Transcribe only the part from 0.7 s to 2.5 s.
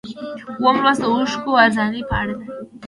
لوست د اوښکو ارزاني په اړه دی.